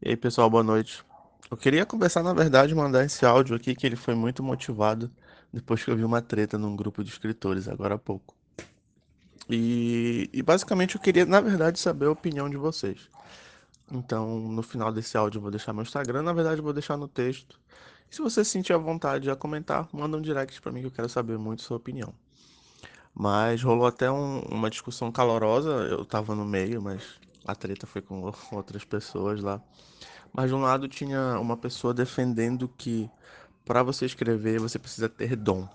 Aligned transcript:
E 0.00 0.10
aí, 0.10 0.16
pessoal, 0.16 0.48
boa 0.48 0.62
noite. 0.62 1.04
Eu 1.50 1.56
queria 1.56 1.84
conversar, 1.84 2.22
na 2.22 2.32
verdade, 2.32 2.72
mandar 2.72 3.04
esse 3.04 3.26
áudio 3.26 3.56
aqui, 3.56 3.74
que 3.74 3.84
ele 3.84 3.96
foi 3.96 4.14
muito 4.14 4.44
motivado 4.44 5.10
depois 5.52 5.82
que 5.82 5.90
eu 5.90 5.96
vi 5.96 6.04
uma 6.04 6.22
treta 6.22 6.56
num 6.56 6.76
grupo 6.76 7.02
de 7.02 7.10
escritores, 7.10 7.66
agora 7.66 7.96
há 7.96 7.98
pouco. 7.98 8.32
E, 9.50 10.30
e 10.32 10.40
basicamente 10.40 10.94
eu 10.94 11.00
queria, 11.00 11.26
na 11.26 11.40
verdade, 11.40 11.80
saber 11.80 12.06
a 12.06 12.12
opinião 12.12 12.48
de 12.48 12.56
vocês. 12.56 13.08
Então, 13.90 14.38
no 14.38 14.62
final 14.62 14.92
desse 14.92 15.16
áudio, 15.16 15.38
eu 15.38 15.42
vou 15.42 15.50
deixar 15.50 15.72
meu 15.72 15.82
Instagram, 15.82 16.22
na 16.22 16.32
verdade, 16.32 16.58
eu 16.58 16.64
vou 16.64 16.72
deixar 16.72 16.96
no 16.96 17.08
texto. 17.08 17.58
E 18.08 18.14
se 18.14 18.22
você 18.22 18.44
sentir 18.44 18.74
a 18.74 18.78
vontade 18.78 19.28
a 19.28 19.34
comentar, 19.34 19.88
manda 19.92 20.16
um 20.16 20.22
direct 20.22 20.60
pra 20.62 20.70
mim 20.70 20.80
que 20.80 20.86
eu 20.86 20.92
quero 20.92 21.08
saber 21.08 21.38
muito 21.38 21.62
sua 21.62 21.76
opinião. 21.76 22.14
Mas 23.12 23.64
rolou 23.64 23.86
até 23.86 24.08
um- 24.08 24.42
uma 24.42 24.70
discussão 24.70 25.10
calorosa, 25.10 25.70
eu 25.90 26.04
tava 26.04 26.36
no 26.36 26.44
meio, 26.44 26.80
mas 26.80 27.02
a 27.48 27.54
treta 27.54 27.86
foi 27.86 28.02
com 28.02 28.30
outras 28.52 28.84
pessoas 28.84 29.40
lá. 29.42 29.60
Mas 30.32 30.50
de 30.50 30.54
um 30.54 30.60
lado 30.60 30.86
tinha 30.86 31.40
uma 31.40 31.56
pessoa 31.56 31.94
defendendo 31.94 32.68
que 32.68 33.10
para 33.64 33.82
você 33.82 34.04
escrever 34.04 34.60
você 34.60 34.78
precisa 34.78 35.08
ter 35.08 35.34
dom. 35.34 35.66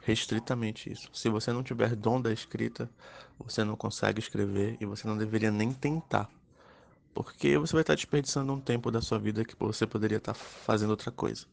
Restritamente 0.00 0.90
isso. 0.90 1.08
Se 1.12 1.28
você 1.28 1.52
não 1.52 1.62
tiver 1.62 1.94
dom 1.94 2.20
da 2.20 2.32
escrita, 2.32 2.90
você 3.38 3.62
não 3.62 3.76
consegue 3.76 4.18
escrever 4.18 4.76
e 4.80 4.84
você 4.84 5.06
não 5.06 5.16
deveria 5.16 5.52
nem 5.52 5.72
tentar. 5.72 6.28
Porque 7.14 7.56
você 7.56 7.74
vai 7.74 7.82
estar 7.82 7.94
desperdiçando 7.94 8.52
um 8.52 8.60
tempo 8.60 8.90
da 8.90 9.00
sua 9.00 9.18
vida 9.20 9.44
que 9.44 9.54
você 9.56 9.86
poderia 9.86 10.18
estar 10.18 10.34
fazendo 10.34 10.90
outra 10.90 11.12
coisa. 11.12 11.46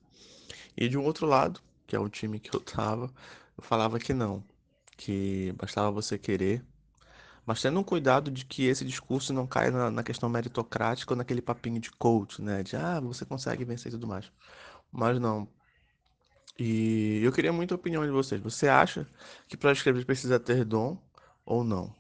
E 0.76 0.90
de 0.90 0.98
um 0.98 1.04
outro 1.04 1.28
lado, 1.28 1.62
que 1.86 1.96
é 1.96 2.00
o 2.00 2.10
time 2.10 2.40
que 2.40 2.56
eu 2.56 2.60
tava, 2.60 3.12
eu 3.56 3.64
falava 3.64 4.00
que 4.00 4.14
não, 4.14 4.44
que 4.98 5.54
bastava 5.58 5.92
você 5.92 6.18
querer, 6.18 6.64
mas 7.50 7.64
tendo 7.64 7.80
um 7.80 7.84
cuidado 7.84 8.30
de 8.30 8.46
que 8.46 8.68
esse 8.68 8.86
discurso 8.86 9.34
não 9.34 9.48
caia 9.48 9.72
na, 9.72 9.90
na 9.90 10.04
questão 10.04 10.30
meritocrática 10.30 11.14
ou 11.14 11.18
naquele 11.18 11.42
papinho 11.42 11.80
de 11.80 11.90
coach, 11.90 12.44
né? 12.44 12.62
De 12.62 12.76
ah, 12.76 13.00
você 13.00 13.26
consegue 13.26 13.66
vencer 13.66 13.88
e 13.90 13.94
tudo 13.94 14.06
mais. 14.06 14.32
Mas 14.92 15.20
não. 15.20 15.48
E 16.60 17.20
eu 17.24 17.32
queria 17.32 17.52
muita 17.52 17.74
opinião 17.74 18.06
de 18.06 18.12
vocês. 18.12 18.40
Você 18.40 18.68
acha 18.68 19.08
que 19.48 19.58
para 19.58 19.72
escrever 19.72 20.06
precisa 20.06 20.40
ter 20.40 20.64
dom 20.64 20.96
ou 21.44 21.64
não? 21.64 21.92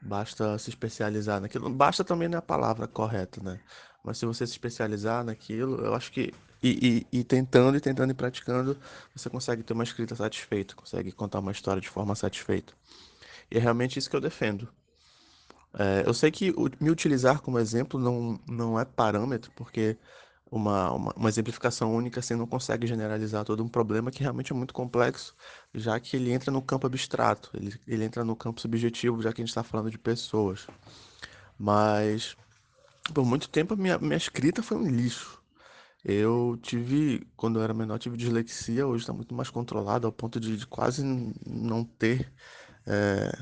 Basta 0.00 0.56
se 0.58 0.70
especializar 0.70 1.40
naquilo. 1.40 1.68
Basta 1.70 2.04
também 2.04 2.28
não 2.28 2.36
é 2.36 2.38
a 2.38 2.42
palavra 2.42 2.86
correta, 2.86 3.42
né? 3.42 3.58
Mas 4.04 4.18
se 4.18 4.26
você 4.26 4.46
se 4.46 4.52
especializar 4.52 5.24
naquilo, 5.24 5.84
eu 5.84 5.92
acho 5.96 6.12
que. 6.12 6.32
E, 6.62 7.04
e, 7.12 7.18
e 7.18 7.24
tentando, 7.24 7.76
e 7.76 7.80
tentando 7.80 8.12
e 8.12 8.14
praticando, 8.14 8.78
você 9.12 9.28
consegue 9.28 9.64
ter 9.64 9.72
uma 9.72 9.82
escrita 9.82 10.14
satisfeita, 10.14 10.76
consegue 10.76 11.10
contar 11.10 11.40
uma 11.40 11.50
história 11.50 11.82
de 11.82 11.88
forma 11.88 12.14
satisfeita. 12.14 12.72
E 13.50 13.58
é 13.58 13.60
realmente 13.60 13.98
isso 13.98 14.08
que 14.08 14.14
eu 14.14 14.20
defendo. 14.20 14.68
É, 15.78 16.04
eu 16.06 16.14
sei 16.14 16.30
que 16.30 16.52
me 16.80 16.90
utilizar 16.90 17.40
como 17.40 17.58
exemplo 17.58 17.98
não, 17.98 18.38
não 18.48 18.78
é 18.78 18.84
parâmetro, 18.84 19.50
porque 19.56 19.98
uma, 20.50 20.92
uma, 20.92 21.12
uma 21.14 21.28
exemplificação 21.28 21.94
única 21.94 22.20
assim 22.20 22.34
não 22.36 22.46
consegue 22.46 22.86
generalizar 22.86 23.44
todo 23.44 23.62
um 23.62 23.68
problema 23.68 24.10
que 24.10 24.20
realmente 24.20 24.52
é 24.52 24.54
muito 24.54 24.72
complexo, 24.72 25.34
já 25.74 25.98
que 25.98 26.16
ele 26.16 26.30
entra 26.32 26.50
no 26.52 26.62
campo 26.62 26.86
abstrato, 26.86 27.50
ele, 27.54 27.74
ele 27.86 28.04
entra 28.04 28.24
no 28.24 28.36
campo 28.36 28.60
subjetivo, 28.60 29.20
já 29.22 29.32
que 29.32 29.40
a 29.40 29.44
gente 29.44 29.50
está 29.50 29.64
falando 29.64 29.90
de 29.90 29.98
pessoas. 29.98 30.66
Mas 31.58 32.36
por 33.12 33.24
muito 33.24 33.48
tempo 33.48 33.76
minha, 33.76 33.98
minha 33.98 34.16
escrita 34.16 34.62
foi 34.62 34.76
um 34.78 34.86
lixo. 34.86 35.42
Eu 36.04 36.58
tive, 36.62 37.26
quando 37.36 37.58
eu 37.58 37.62
era 37.64 37.72
menor, 37.74 37.98
tive 37.98 38.16
dislexia, 38.16 38.86
hoje 38.86 39.02
está 39.04 39.12
muito 39.12 39.34
mais 39.34 39.48
controlado, 39.50 40.06
ao 40.06 40.12
ponto 40.12 40.38
de, 40.38 40.56
de 40.56 40.66
quase 40.66 41.02
não 41.46 41.82
ter, 41.84 42.30
é, 42.86 43.32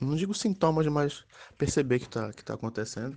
não 0.00 0.14
digo 0.16 0.34
sintomas, 0.34 0.86
mas 0.86 1.24
perceber 1.58 1.98
que 1.98 2.06
está 2.06 2.32
que 2.32 2.44
tá 2.44 2.54
acontecendo. 2.54 3.16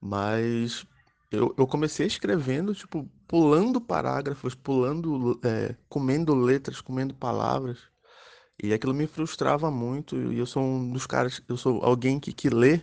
Mas 0.00 0.86
eu, 1.30 1.54
eu 1.58 1.66
comecei 1.66 2.06
escrevendo, 2.06 2.74
tipo, 2.74 3.08
pulando 3.26 3.80
parágrafos, 3.80 4.54
pulando, 4.54 5.38
é, 5.44 5.76
comendo 5.88 6.34
letras, 6.34 6.80
comendo 6.80 7.14
palavras. 7.14 7.78
E 8.62 8.72
aquilo 8.72 8.94
me 8.94 9.06
frustrava 9.06 9.70
muito. 9.70 10.16
E 10.32 10.38
eu 10.38 10.46
sou 10.46 10.62
um 10.62 10.90
dos 10.92 11.06
caras, 11.06 11.42
eu 11.48 11.56
sou 11.56 11.82
alguém 11.84 12.18
que, 12.20 12.32
que 12.32 12.48
lê 12.50 12.80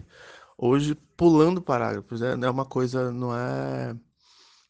hoje 0.57 0.95
pulando 1.17 1.61
parágrafos. 1.61 2.21
É, 2.21 2.33
é 2.33 2.49
uma 2.49 2.65
coisa, 2.65 3.11
não 3.11 3.35
é, 3.35 3.95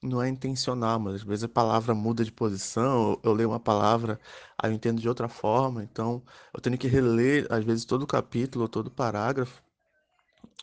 não 0.06 0.22
é 0.22 0.30
intencional, 0.30 1.00
mas 1.00 1.16
às 1.16 1.24
vezes 1.24 1.44
a 1.44 1.50
palavra 1.50 1.94
muda 1.96 2.24
de 2.24 2.32
posição. 2.32 3.12
Eu, 3.14 3.32
eu 3.32 3.34
leio 3.34 3.50
uma 3.50 3.60
palavra, 3.60 4.20
aí 4.58 4.72
eu 4.72 4.76
entendo 4.76 5.02
de 5.02 5.10
outra 5.10 5.28
forma. 5.28 5.84
Então 5.84 6.24
eu 6.54 6.62
tenho 6.62 6.78
que 6.78 6.88
reler, 6.88 7.48
às 7.50 7.64
vezes, 7.64 7.86
todo 7.86 8.04
o 8.04 8.08
capítulo, 8.08 8.68
todo 8.70 8.88
o 8.88 8.92
parágrafo. 8.92 9.62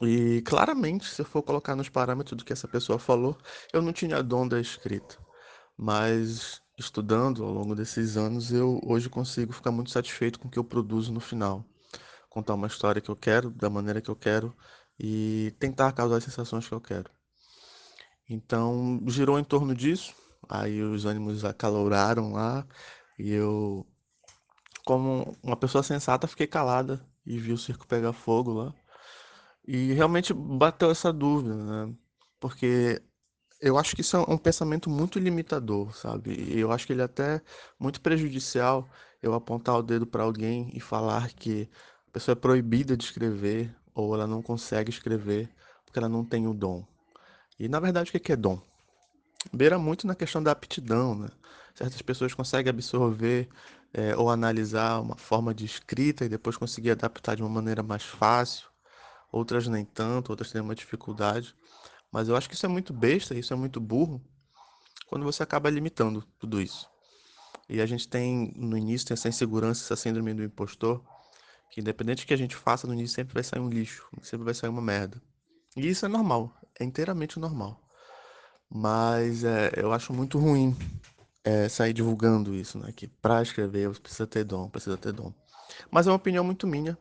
E 0.02 0.42
claramente, 0.42 1.06
se 1.06 1.22
eu 1.22 1.26
for 1.26 1.42
colocar 1.42 1.76
nos 1.76 1.88
parâmetros 1.88 2.36
do 2.36 2.44
que 2.44 2.52
essa 2.52 2.66
pessoa 2.68 2.98
falou, 2.98 3.36
eu 3.72 3.80
não 3.82 3.92
tinha 3.92 4.22
dom 4.22 4.46
da 4.48 4.60
escrita. 4.60 5.16
Mas 5.76 6.60
estudando 6.78 7.44
ao 7.44 7.52
longo 7.52 7.74
desses 7.74 8.16
anos, 8.16 8.52
eu 8.52 8.80
hoje 8.84 9.08
consigo 9.08 9.52
ficar 9.52 9.70
muito 9.72 9.90
satisfeito 9.90 10.40
com 10.40 10.48
o 10.48 10.50
que 10.50 10.58
eu 10.58 10.64
produzo 10.64 11.12
no 11.12 11.20
final. 11.20 11.64
Contar 12.30 12.54
uma 12.54 12.66
história 12.66 13.00
que 13.02 13.10
eu 13.10 13.16
quero, 13.16 13.50
da 13.50 13.70
maneira 13.70 14.00
que 14.00 14.10
eu 14.10 14.16
quero 14.16 14.54
e 14.98 15.54
tentar 15.58 15.92
causar 15.92 16.18
as 16.18 16.24
sensações 16.24 16.68
que 16.68 16.74
eu 16.74 16.80
quero. 16.80 17.10
Então, 18.32 19.00
girou 19.08 19.38
em 19.38 19.44
torno 19.44 19.74
disso. 19.74 20.14
Aí 20.48 20.82
os 20.82 21.04
ânimos 21.04 21.44
acaloraram 21.44 22.32
lá 22.32 22.66
e 23.18 23.30
eu, 23.32 23.86
como 24.84 25.36
uma 25.42 25.56
pessoa 25.56 25.82
sensata, 25.82 26.26
fiquei 26.26 26.46
calada 26.46 27.06
e 27.26 27.38
vi 27.38 27.52
o 27.52 27.58
circo 27.58 27.86
pegar 27.86 28.12
fogo 28.12 28.52
lá. 28.52 28.74
E 29.66 29.92
realmente 29.92 30.32
bateu 30.34 30.90
essa 30.90 31.12
dúvida, 31.12 31.54
né? 31.54 31.94
Porque 32.40 33.02
eu 33.60 33.78
acho 33.78 33.94
que 33.94 34.02
isso 34.02 34.16
é 34.16 34.20
um 34.20 34.38
pensamento 34.38 34.90
muito 34.90 35.18
limitador, 35.18 35.94
sabe? 35.96 36.32
E 36.34 36.58
eu 36.60 36.72
acho 36.72 36.86
que 36.86 36.92
ele 36.92 37.02
é 37.02 37.04
até 37.04 37.42
muito 37.78 38.00
prejudicial 38.00 38.90
eu 39.22 39.34
apontar 39.34 39.76
o 39.78 39.82
dedo 39.82 40.06
para 40.06 40.24
alguém 40.24 40.70
e 40.74 40.80
falar 40.80 41.32
que 41.32 41.70
a 42.08 42.10
pessoa 42.12 42.34
é 42.34 42.36
proibida 42.36 42.96
de 42.96 43.04
escrever 43.04 43.74
ou 43.94 44.14
ela 44.14 44.26
não 44.26 44.42
consegue 44.42 44.90
escrever 44.90 45.48
porque 45.84 45.98
ela 45.98 46.08
não 46.08 46.24
tem 46.24 46.46
o 46.48 46.54
dom. 46.54 46.91
E 47.58 47.68
na 47.68 47.80
verdade, 47.80 48.10
o 48.10 48.20
que 48.20 48.32
é 48.32 48.36
dom? 48.36 48.60
Beira 49.52 49.78
muito 49.78 50.06
na 50.06 50.14
questão 50.14 50.42
da 50.42 50.52
aptidão, 50.52 51.14
né? 51.14 51.28
Certas 51.74 52.02
pessoas 52.02 52.34
conseguem 52.34 52.70
absorver 52.70 53.48
eh, 53.92 54.14
ou 54.16 54.30
analisar 54.30 55.00
uma 55.00 55.16
forma 55.16 55.54
de 55.54 55.64
escrita 55.64 56.24
e 56.24 56.28
depois 56.28 56.56
conseguir 56.56 56.90
adaptar 56.90 57.34
de 57.34 57.42
uma 57.42 57.48
maneira 57.48 57.82
mais 57.82 58.02
fácil 58.02 58.72
outras 59.32 59.66
nem 59.66 59.84
tanto, 59.84 60.30
outras 60.30 60.52
têm 60.52 60.60
uma 60.60 60.74
dificuldade. 60.74 61.56
Mas 62.12 62.28
eu 62.28 62.36
acho 62.36 62.48
que 62.48 62.54
isso 62.54 62.66
é 62.66 62.68
muito 62.68 62.92
besta, 62.92 63.34
isso 63.34 63.54
é 63.54 63.56
muito 63.56 63.80
burro, 63.80 64.22
quando 65.06 65.24
você 65.24 65.42
acaba 65.42 65.70
limitando 65.70 66.22
tudo 66.38 66.60
isso. 66.60 66.86
E 67.68 67.80
a 67.80 67.86
gente 67.86 68.06
tem, 68.06 68.52
no 68.54 68.76
início, 68.76 69.08
tem 69.08 69.14
essa 69.14 69.28
insegurança, 69.28 69.82
essa 69.82 69.96
síndrome 69.96 70.34
do 70.34 70.44
impostor, 70.44 71.02
que 71.70 71.80
independente 71.80 72.24
do 72.24 72.28
que 72.28 72.34
a 72.34 72.36
gente 72.36 72.54
faça, 72.54 72.86
no 72.86 72.92
início 72.92 73.14
sempre 73.14 73.32
vai 73.32 73.42
sair 73.42 73.60
um 73.60 73.70
lixo, 73.70 74.06
sempre 74.22 74.44
vai 74.44 74.52
sair 74.52 74.68
uma 74.68 74.82
merda. 74.82 75.22
E 75.74 75.88
isso 75.88 76.04
é 76.04 76.08
normal, 76.08 76.54
é 76.82 76.84
inteiramente 76.84 77.38
normal. 77.38 77.80
Mas 78.68 79.44
é, 79.44 79.72
eu 79.76 79.92
acho 79.92 80.12
muito 80.12 80.38
ruim 80.38 80.76
é, 81.44 81.68
sair 81.68 81.92
divulgando 81.92 82.54
isso, 82.54 82.78
né? 82.78 82.92
Que 82.92 83.06
pra 83.06 83.42
escrever 83.42 83.88
você 83.88 84.00
precisa 84.00 84.26
ter 84.26 84.44
dom, 84.44 84.68
precisa 84.68 84.96
ter 84.96 85.12
dom. 85.12 85.32
Mas 85.90 86.06
é 86.06 86.10
uma 86.10 86.16
opinião 86.16 86.44
muito 86.44 86.66
minha. 86.66 86.96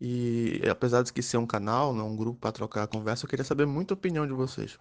E 0.00 0.62
apesar 0.70 1.02
de 1.02 1.12
que 1.12 1.22
ser 1.22 1.38
um 1.38 1.46
canal, 1.46 1.92
não 1.92 2.10
um 2.10 2.16
grupo 2.16 2.38
para 2.38 2.52
trocar 2.52 2.84
a 2.84 2.86
conversa, 2.86 3.24
eu 3.24 3.28
queria 3.28 3.44
saber 3.44 3.66
muita 3.66 3.94
opinião 3.94 4.26
de 4.26 4.32
vocês. 4.32 4.78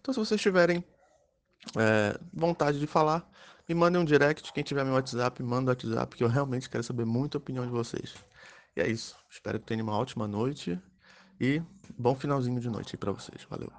Então, 0.00 0.14
se 0.14 0.20
vocês 0.20 0.40
tiverem 0.40 0.84
é, 1.76 2.18
vontade 2.32 2.78
de 2.78 2.86
falar, 2.86 3.28
me 3.68 3.74
mandem 3.74 4.00
um 4.00 4.04
direct. 4.04 4.52
Quem 4.52 4.62
tiver 4.62 4.84
meu 4.84 4.94
WhatsApp, 4.94 5.42
manda 5.42 5.70
o 5.70 5.74
WhatsApp, 5.74 6.16
que 6.16 6.22
eu 6.22 6.28
realmente 6.28 6.70
quero 6.70 6.84
saber 6.84 7.04
muita 7.04 7.38
opinião 7.38 7.64
de 7.64 7.72
vocês. 7.72 8.14
E 8.76 8.80
é 8.80 8.88
isso. 8.88 9.16
Espero 9.30 9.58
que 9.58 9.66
tenham 9.66 9.84
uma 9.84 9.98
ótima 9.98 10.28
noite 10.28 10.80
e 11.42 11.60
bom 11.98 12.14
finalzinho 12.14 12.60
de 12.60 12.70
noite 12.70 12.94
aí 12.94 12.98
pra 12.98 13.10
vocês. 13.10 13.44
Valeu. 13.50 13.72